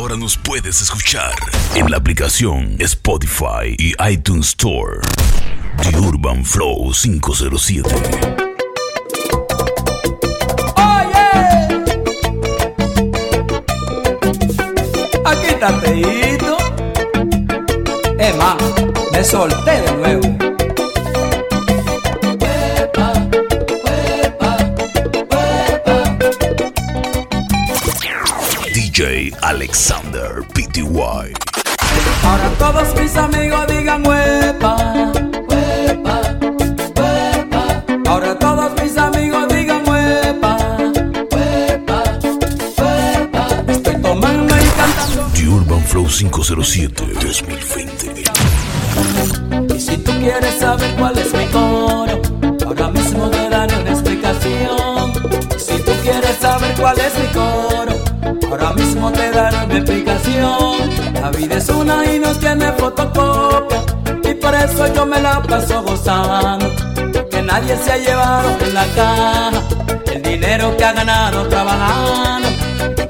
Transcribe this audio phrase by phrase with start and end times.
[0.00, 1.34] Ahora nos puedes escuchar
[1.74, 5.02] en la aplicación Spotify y iTunes Store.
[5.82, 7.90] The Urban Flow 507.
[10.74, 11.26] Oye,
[15.26, 16.56] aquí está Teito.
[18.18, 18.56] Es más,
[19.12, 20.39] me solté de nuevo.
[29.50, 30.82] Alexander Pty.
[32.22, 34.76] Ahora todos mis amigos digan huepa,
[35.48, 36.20] huepa,
[36.94, 37.82] huepa.
[38.06, 40.56] Ahora todos mis amigos digan huepa,
[41.32, 42.02] huepa,
[42.78, 43.48] huepa.
[43.66, 45.26] Estoy tomando y cantando.
[45.34, 48.22] The Urban Flow 507 2020.
[49.74, 52.22] Y si tú quieres saber cuál es mi coro,
[52.66, 55.12] ahora mismo te daré una explicación.
[55.58, 57.69] Si tú quieres saber cuál es mi coro,
[58.50, 60.90] ahora mismo te daré una explicación.
[61.14, 63.78] La vida es una y no tiene fotocopia,
[64.28, 66.66] y por eso yo me la paso gozando.
[67.30, 69.50] Que nadie se ha llevado en la caja
[70.12, 72.48] el dinero que ha ganado trabajando.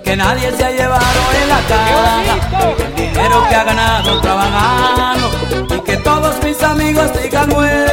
[0.05, 5.31] Que nadie se ha llevado en la caja el dinero que ha ganado trabajando.
[5.75, 7.90] Y que todos mis amigos digan huepa,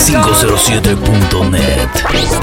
[0.00, 2.39] 507.net.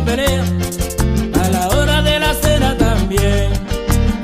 [0.00, 0.44] pelea.
[1.42, 3.52] A la hora de la cena también.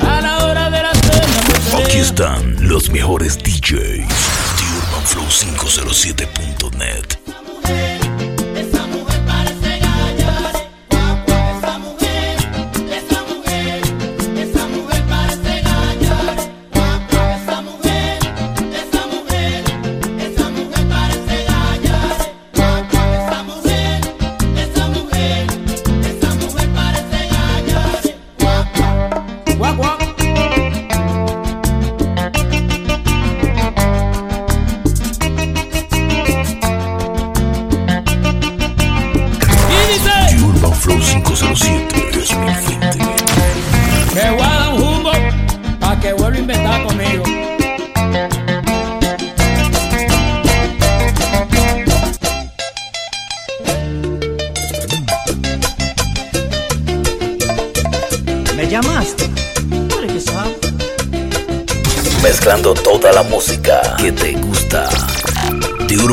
[0.01, 1.87] A la hora de la cena me pelea.
[1.87, 4.07] Aquí están los mejores DJs de
[4.77, 7.20] UrbanFlow507.net.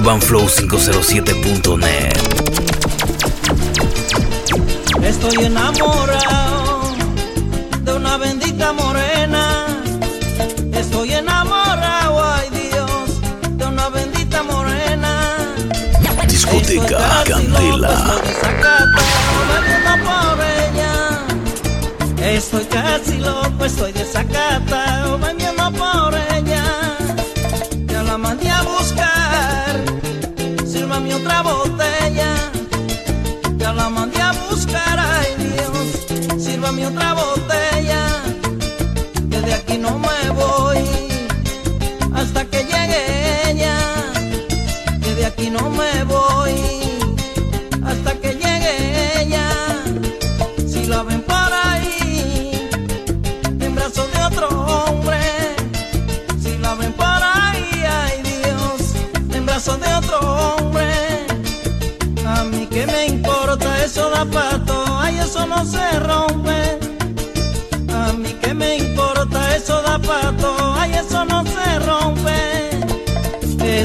[0.07, 2.15] urbanflow507.net.
[5.03, 6.95] Estoy enamorado
[7.81, 9.65] de una bendita morena.
[10.73, 13.19] Estoy enamorado, ay Dios,
[13.57, 15.35] de una bendita morena.
[16.29, 18.21] Discoteca Estoy Candela.
[22.21, 26.56] Estoy casi loco, estoy desacatado, bebiendo por ella.
[31.41, 32.51] Botella.
[33.57, 37.16] Ya la mandé a buscar, ay Dios, sírvame otra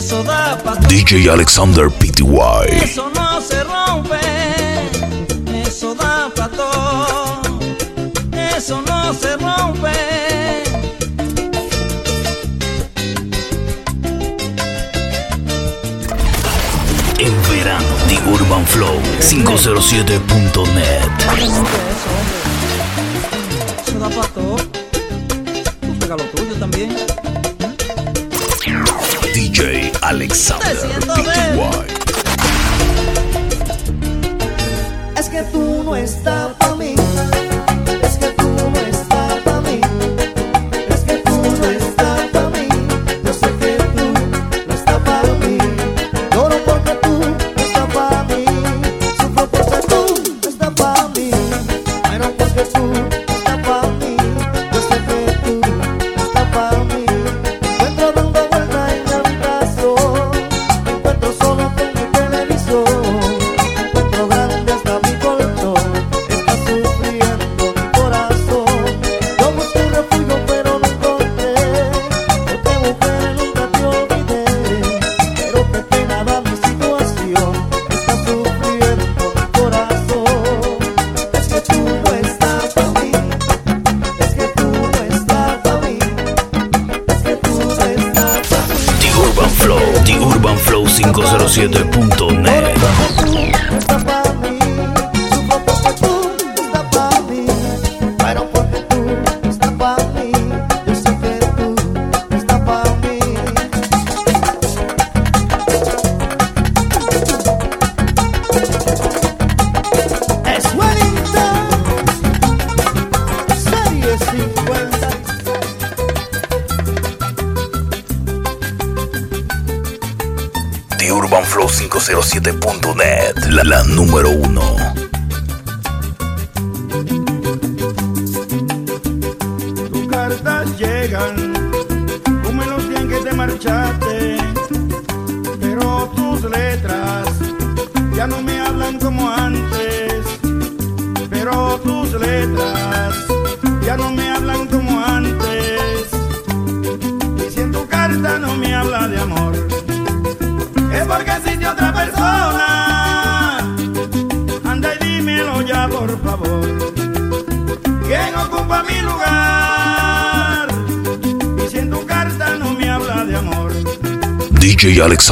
[0.02, 2.82] eso da pa DJ Alexander PTY.
[2.82, 4.18] Eso no se rompe,
[5.64, 7.40] eso da pa todo.
[8.56, 9.92] Eso no se rompe.
[17.18, 21.12] En verano, The Urban Flow 507.net.
[23.86, 24.56] Eso da pa todo.
[25.80, 27.21] Tú pégalo tuyo también.
[30.00, 30.76] Alexander
[35.16, 36.61] Es que tú no estás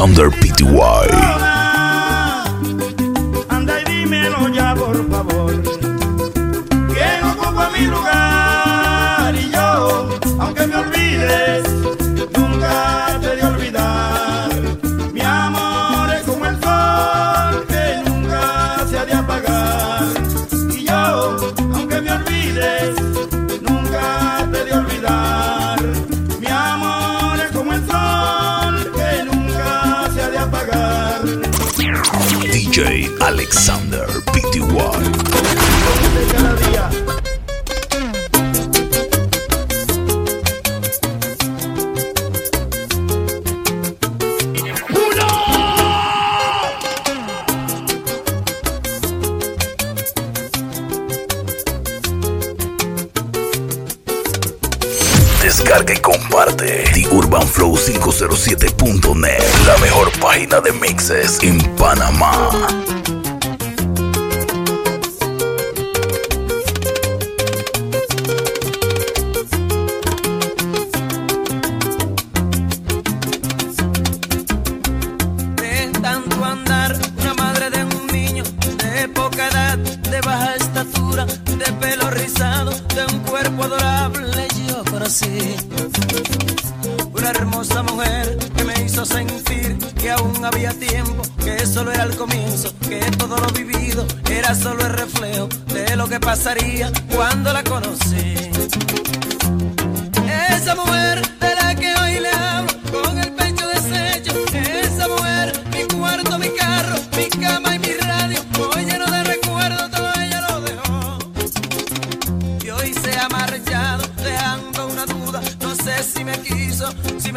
[0.01, 1.30] Alexander Pty.
[33.23, 34.61] Alexander Pty.
[55.41, 62.49] Descarga y comparte The Urban Flow 507.net, la mejor página de mixes en Panamá.
[87.13, 92.15] Una hermosa mujer que me hizo sentir que aún había tiempo, que solo era el
[92.15, 97.63] comienzo, que todo lo vivido era solo el reflejo de lo que pasaría cuando la
[97.63, 98.35] conocí.
[100.49, 101.21] Esa mujer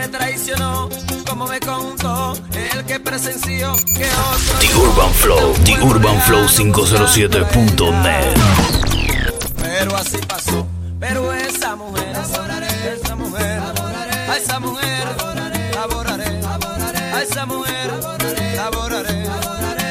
[0.05, 0.89] me traicionó,
[1.27, 4.59] como me contó el que presenció que otro.
[4.61, 8.37] The Urban Flow, The Urban Flow 507.net.
[9.57, 10.67] Pero así pasó,
[11.01, 17.47] pero esa mujer, adoraré, esa mujer, adoraré, a esa mujer, adoraré, adoraré, adoraré a esa
[17.47, 17.91] mujer,
[18.61, 19.29] adoraré,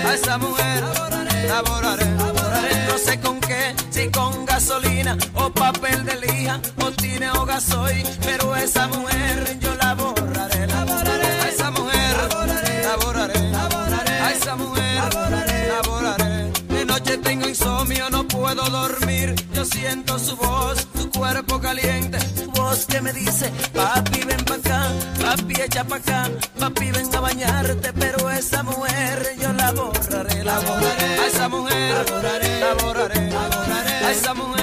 [0.05, 6.15] a esa mujer, adoraré, adoraré, no sé con qué, si con gasolina o papel de
[6.27, 9.62] lija o tiene o gasoil, pero esa mujer
[17.87, 19.35] Mío, no puedo dormir.
[19.53, 22.17] Yo siento su voz, su cuerpo caliente.
[22.35, 24.87] Su voz que me dice, papi, ven pa' acá,
[25.21, 26.29] papi, echa pa' acá.
[26.59, 27.91] Papi, ven a bañarte.
[27.93, 31.19] Pero esa mujer yo la borraré, la borraré.
[31.19, 34.05] A esa mujer, la borraré, la borraré.
[34.05, 34.62] A esa mujer.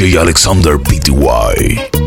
[0.00, 1.99] DJ Alexander Pty.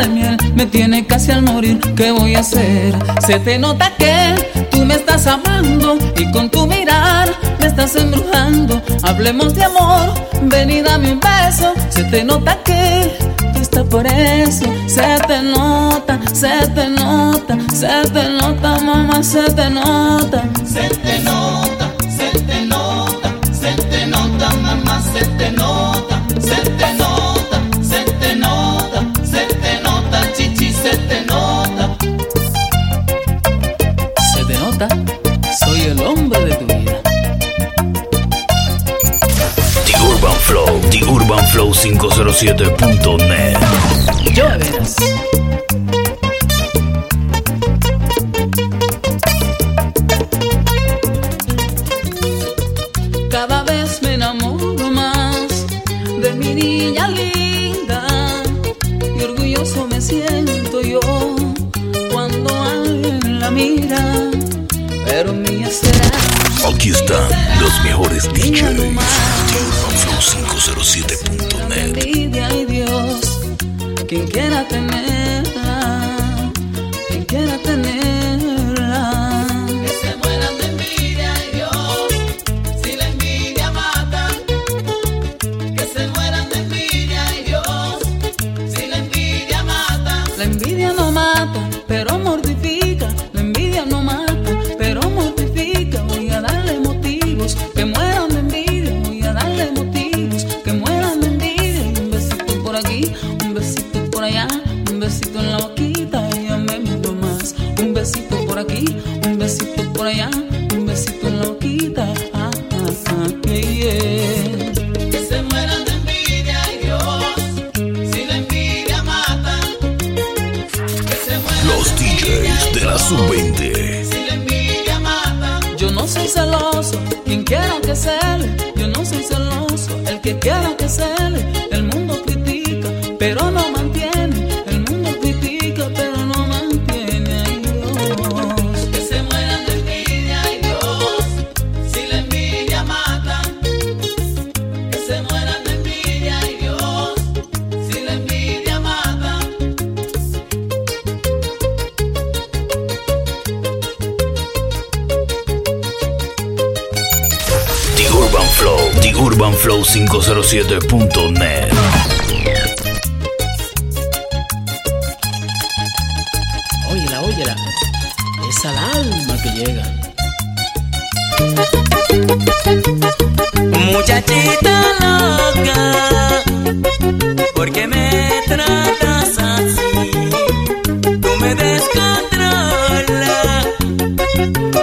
[0.00, 1.78] de miel me tiene casi al morir.
[1.96, 2.94] ¿Qué voy a hacer?
[3.26, 7.28] Se te nota que tú me estás amando y con tu mirar
[7.60, 8.80] me estás embrujando.
[9.02, 11.74] Hablemos de amor, ven y dame un beso.
[11.90, 13.12] Se te nota que
[13.52, 14.66] tú estás por eso.
[14.86, 20.44] Se te nota, se te nota, se te nota, mamá, se te nota.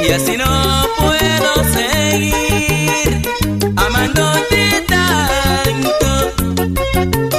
[0.08, 0.46] Y así no
[1.00, 3.22] puedo seguir
[3.76, 6.32] amándote tanto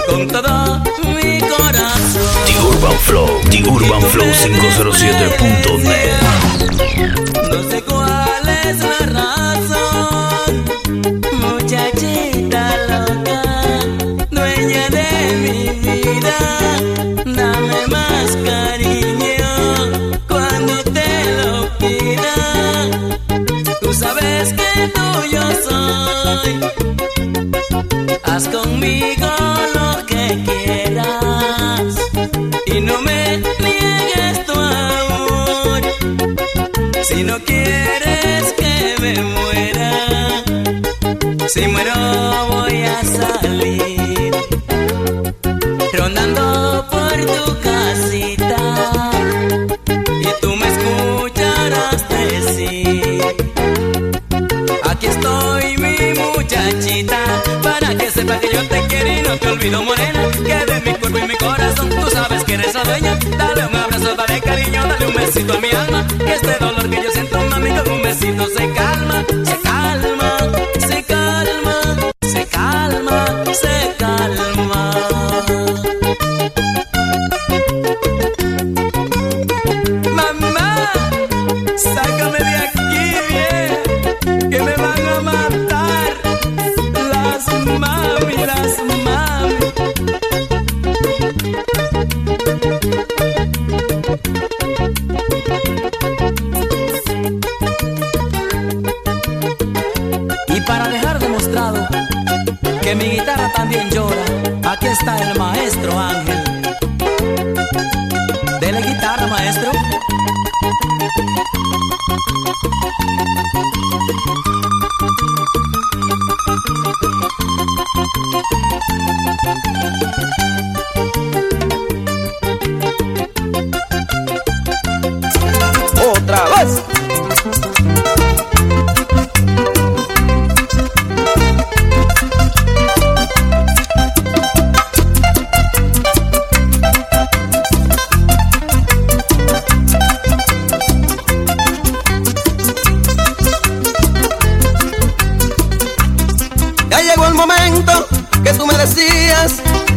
[0.07, 0.83] con todo
[1.15, 2.45] mi corazón.
[2.47, 6.28] The Urban Flow, The Urban Flow 507.net.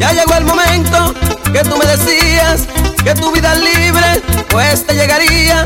[0.01, 1.13] Ya llegó el momento
[1.53, 2.63] que tú me decías
[3.03, 5.63] que tu vida libre, pues te llegaría.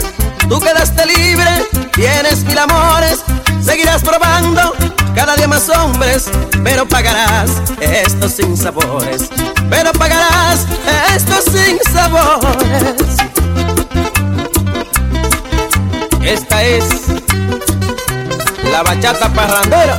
[0.49, 3.23] Tú quedaste libre, tienes mil amores,
[3.63, 4.73] seguirás probando
[5.15, 6.25] cada día más hombres,
[6.65, 9.29] pero pagarás estos sin sabores,
[9.69, 10.65] pero pagarás
[11.15, 13.15] estos sin sabores.
[16.21, 16.83] Esta es
[18.69, 19.97] la bachata parrandera.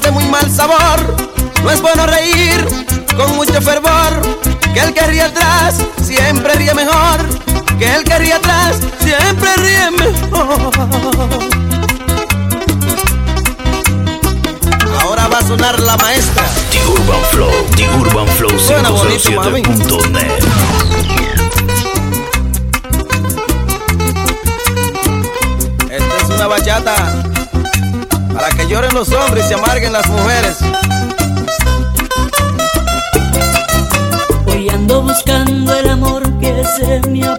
[0.00, 1.16] de muy mal sabor.
[1.62, 2.66] No es bueno reír
[3.14, 4.22] con mucho fervor,
[4.72, 7.20] que el que ríe atrás siempre ríe mejor,
[7.78, 10.72] que el que ríe atrás siempre ríe mejor.
[15.02, 16.44] Ahora va a sonar la maestra.
[16.70, 20.44] The Urban Flow, The Urban Flow 507.net.
[25.90, 27.31] Esta es una bachata
[28.42, 30.58] para que lloren los hombres y se amarguen las mujeres.
[34.46, 37.36] Hoy ando buscando el amor que se me ha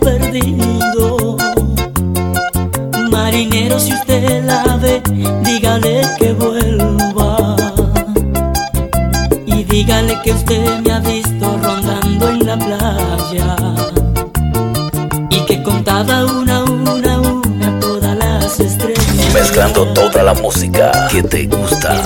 [19.74, 22.04] escuchando toda la música que te gusta.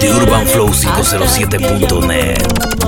[0.00, 2.83] De Urban Flow 507.net.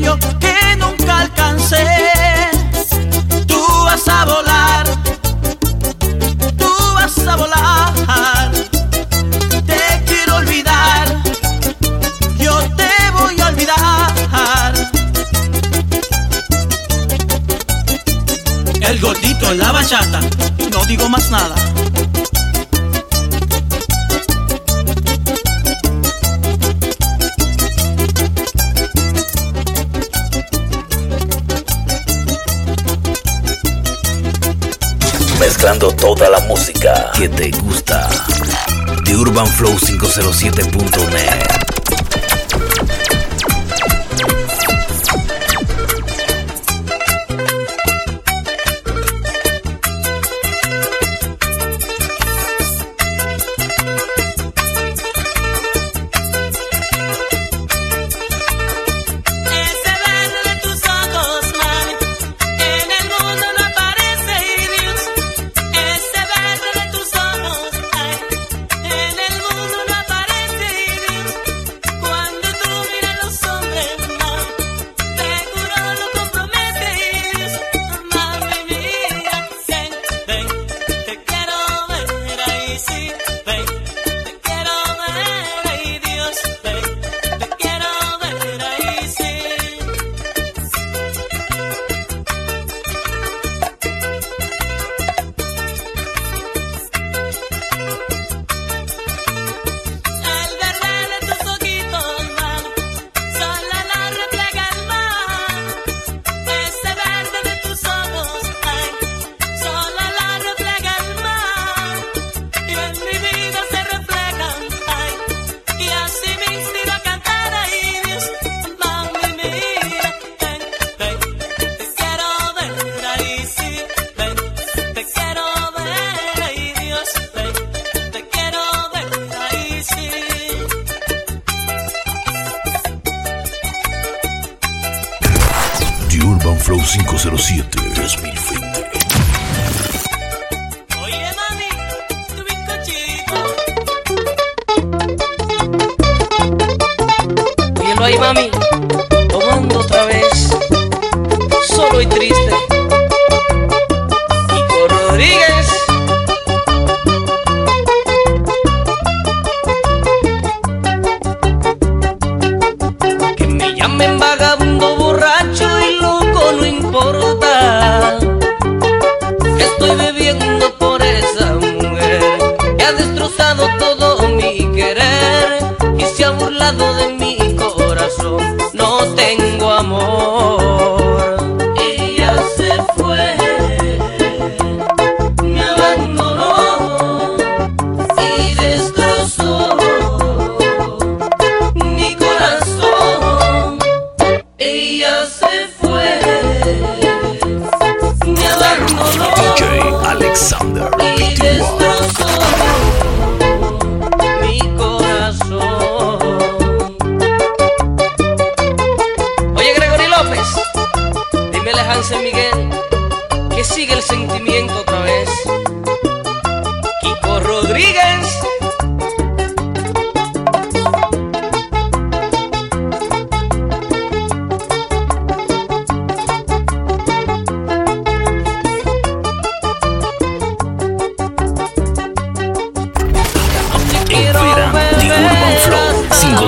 [0.00, 1.84] que nunca alcancé.
[3.46, 4.86] Tú vas a volar,
[6.56, 8.52] tú vas a volar.
[9.66, 11.22] Te quiero olvidar,
[12.38, 14.74] yo te voy a olvidar.
[18.80, 20.20] El gordito en la bachata,
[20.70, 21.67] no digo más nada.
[35.78, 38.08] toda la música que te gusta.
[39.04, 41.67] The Urban Flow 507.net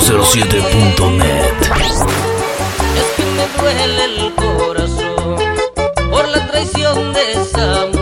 [0.01, 1.55] 507.net.
[2.97, 5.37] Es que me duele el corazón
[6.11, 8.00] por la traición de esa mujer.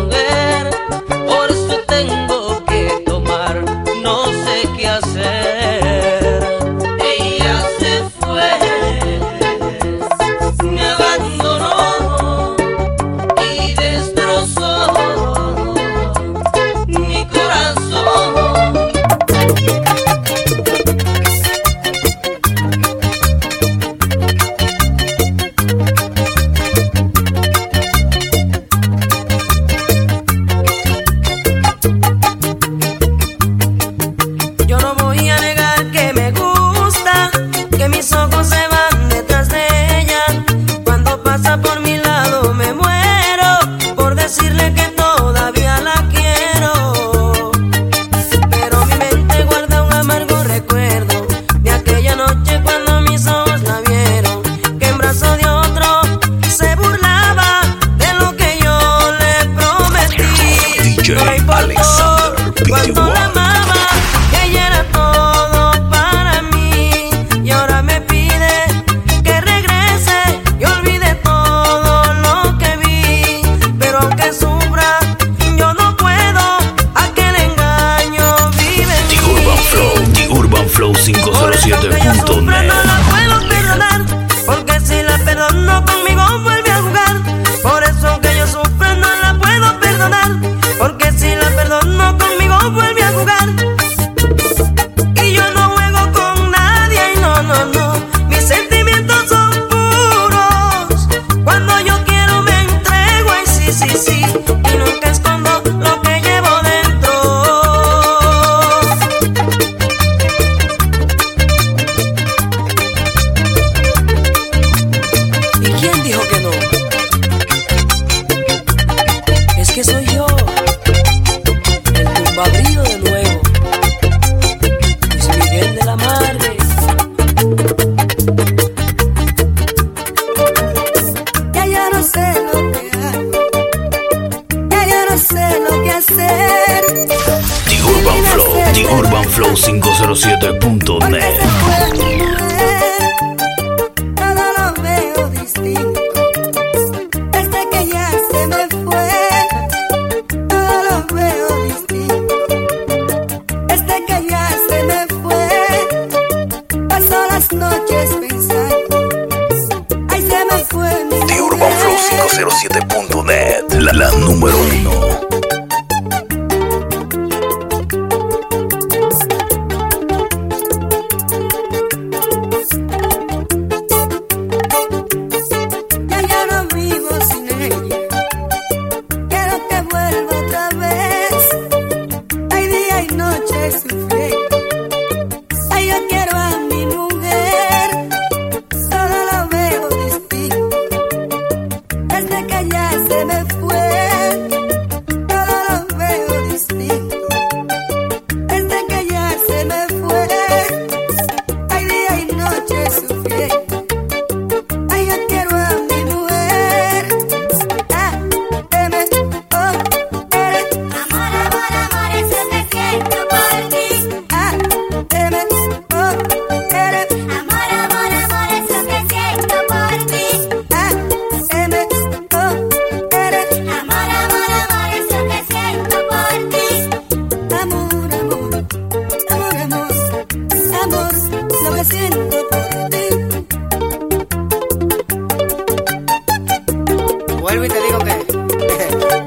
[237.40, 238.26] Vuelvo y te digo que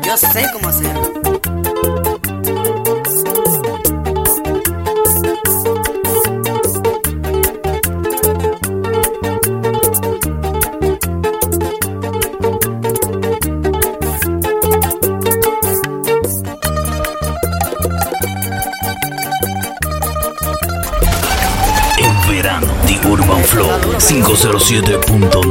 [0.07, 1.00] yo sé cómo hacerlo.
[24.71, 25.50] 107.9.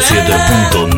[0.00, 0.97] 107.9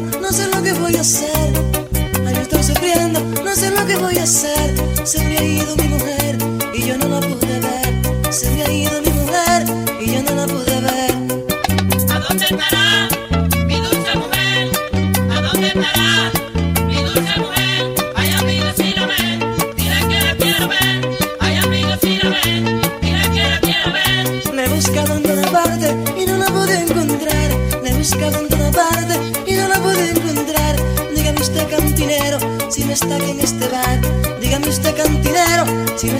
[0.00, 1.52] no sé lo que voy a hacer.
[2.26, 4.95] Ay, yo estoy sufriendo, no sé lo que voy a hacer.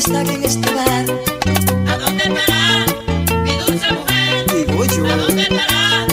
[0.06, 1.04] Está en este bar.
[1.88, 2.86] ¿A dónde estará
[3.42, 4.46] mi dulce mujer?
[4.54, 5.04] Digo yo.
[5.04, 6.06] ¿A dónde estará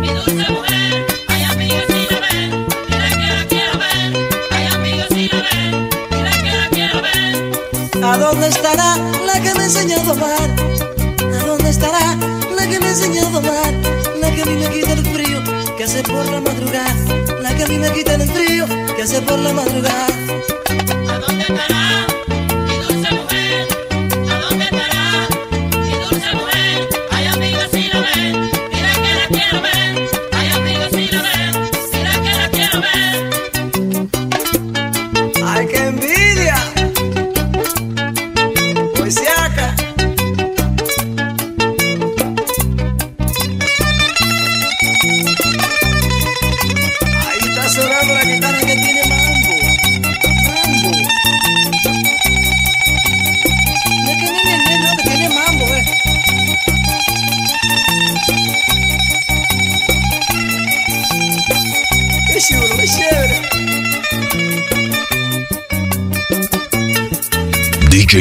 [0.00, 1.06] mi dulce mujer?
[1.28, 4.28] Ay, amiga, si la ven, mira que la quiero ver.
[4.50, 8.04] Ay, amiga, si la ven, mira que la quiero ver.
[8.04, 10.50] ¿A dónde estará la que me enseñó a domar?
[11.42, 12.16] ¿A dónde estará
[12.56, 13.74] la que me enseñó a domar?
[14.20, 15.42] La que a mí me quita el frío
[15.76, 16.94] que hace por la madrugada.
[17.42, 20.23] La que a mí me quita el frío que hace por la madrugada.
[35.66, 36.04] Ver.
[36.04, 36.13] ¡Ay,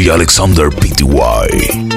[0.03, 1.92] DJ Alexander Pty.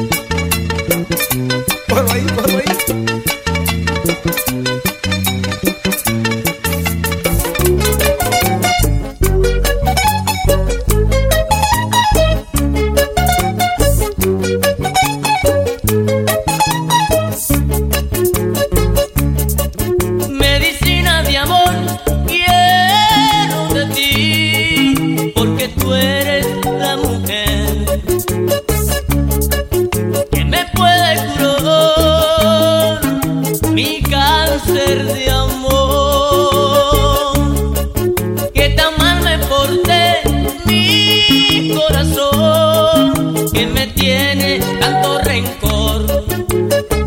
[44.80, 47.05] tanto rencor.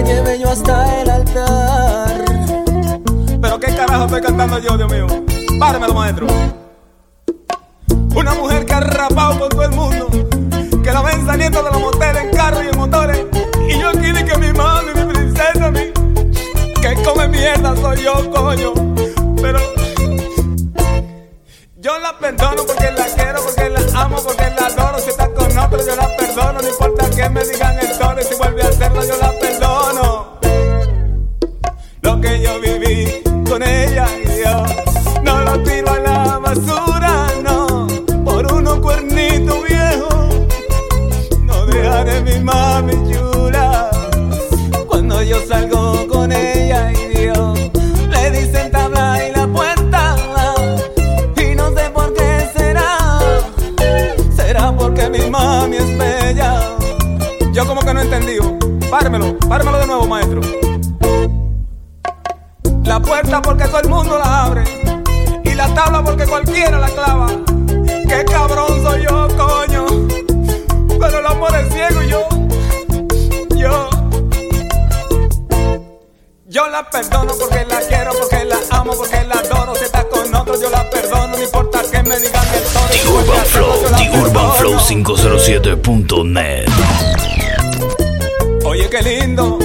[0.00, 2.24] La llevé yo hasta el altar.
[3.40, 5.06] Pero qué carajo estoy cantando yo, Dios mío.
[5.58, 6.26] Pármelo, maestro.
[8.14, 10.08] Una mujer que ha rapado con todo el mundo.
[10.82, 13.26] Que la ven saliendo de los moteles en carros y en motores.
[13.68, 15.92] Y yo aquí que mi mami, mi princesa, mi.
[16.80, 18.72] Que come mierda soy yo, coño.
[19.40, 19.60] Pero.
[21.76, 24.98] Yo la perdono porque la quiero, porque la amo, porque la adoro.
[24.98, 26.60] Si está con otro, yo la perdono.
[26.60, 28.20] No importa que me digan el toro.
[62.90, 64.64] La puerta porque todo el mundo la abre.
[65.44, 67.28] Y la tabla porque cualquiera la clava.
[67.86, 69.86] Qué cabrón soy yo, coño.
[70.98, 72.28] Pero el amor es ciego y yo.
[73.54, 73.90] Yo.
[76.46, 79.76] Yo la perdono porque la quiero, porque la amo, porque la adoro.
[79.76, 81.36] Si está con otro, yo la perdono.
[81.36, 82.88] No importa que me digan el tono.
[82.90, 86.66] The Urban Flow, The Urban Flow 507.net.
[88.64, 89.60] Oye, qué lindo.